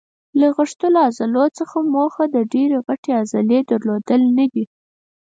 [0.39, 4.65] له غښتلو عضلو څخه موخه د ډېرې غټې عضلې درلودل نه دي.